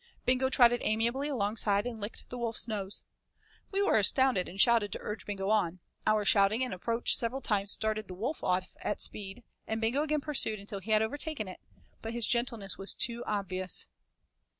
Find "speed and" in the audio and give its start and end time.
8.99-9.79